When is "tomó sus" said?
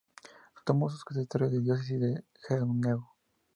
0.65-1.05